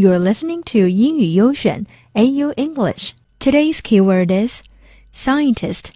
[0.00, 1.84] You're listening to 英语优选
[2.14, 3.12] AU English.
[3.38, 4.62] Today's keyword is
[5.12, 5.92] scientist.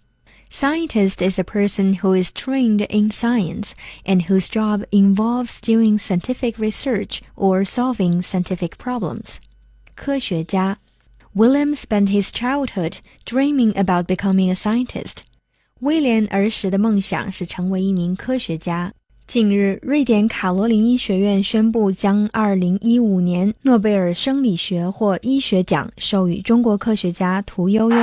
[0.51, 3.73] Scientist is a person who is trained in science
[4.05, 9.39] and whose job involves doing scientific research or solving scientific problems.
[9.95, 10.77] 科学家
[11.35, 15.23] William spent his childhood dreaming about becoming a scientist.
[15.81, 18.93] 威廉儿时的梦想是成为一名科学家。
[19.30, 27.98] 近日，瑞典卡罗琳医学院宣布将2015年诺贝尔生理学或医学奖授予中国科学家屠呦呦。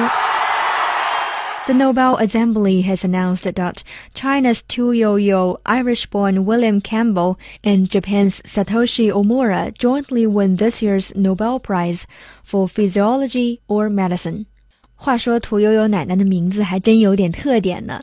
[1.66, 3.78] The Nobel Assembly has announced that
[4.14, 11.58] China's Tu Youyou, Irish-born William Campbell, and Japan's Satoshi Omura jointly won this year's Nobel
[11.58, 12.04] Prize
[12.44, 14.46] for Physiology or Medicine.
[14.94, 18.00] 话说屠呦呦奶奶的名字还真有点特点呢。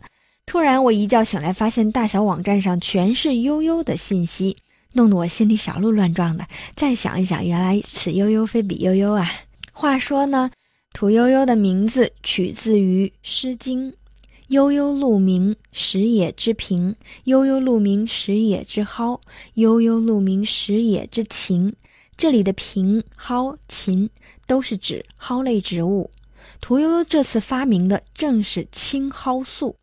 [0.49, 4.57] 突然，我一觉醒来，发现大小网站上全是悠悠的信息，
[4.95, 6.47] 弄得我心里小鹿乱撞的。
[6.75, 9.31] 再想一想，原来此悠悠非彼悠悠啊！
[9.75, 10.51] 话说呢，
[10.95, 13.93] 屠呦呦的名字取自于《诗经》
[14.49, 19.21] ：“悠悠鹿鸣，食野之苹；悠悠鹿鸣，食野之蒿；
[19.53, 21.71] 悠悠鹿鸣，食野之芹。”
[22.17, 24.09] 这里的苹、蒿、芹
[24.47, 26.11] 都是指蒿类植物。
[26.63, 29.77] 屠呦呦这次发明的正是青蒿素。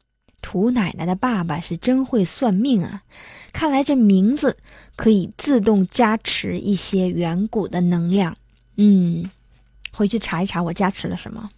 [0.47, 3.01] 土奶奶的爸爸是真会算命啊！
[3.51, 4.55] 看来这名字
[4.95, 8.37] 可以自动加持一些远古的能量。
[8.77, 9.27] 嗯，
[9.91, 11.49] 回去查一查我加持了什么。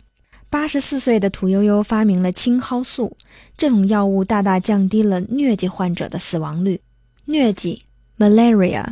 [0.50, 3.18] 八十四岁的屠呦呦发明了青蒿素，
[3.58, 6.80] 这种药物大大降低了疟疾患者的死亡率。
[7.26, 7.84] 疟疾
[8.18, 8.86] （malaria）。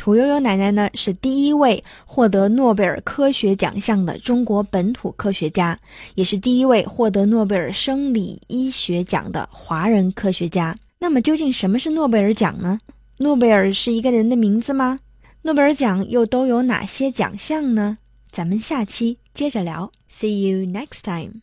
[0.00, 5.78] 屠呦呦奶奶呢是第一位获得诺贝尔科学奖项的中国本土科学家，
[6.14, 10.74] 也是第一位获得诺贝尔生理医学奖的华人科学家。
[10.98, 12.80] 那么究竟什么是诺贝尔奖呢？
[13.18, 14.98] 诺贝尔是一个人的名字吗？
[15.42, 17.98] 诺贝尔奖又都有哪些奖项呢？
[18.32, 19.92] 咱们下期接着聊。
[20.10, 21.42] See you next time.